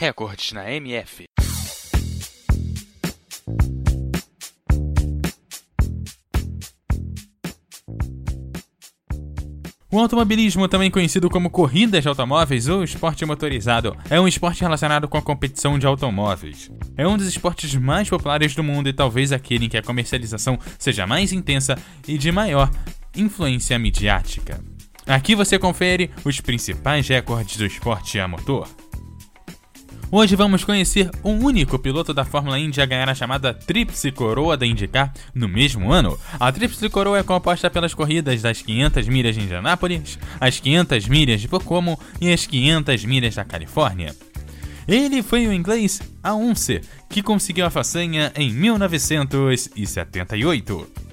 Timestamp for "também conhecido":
10.68-11.28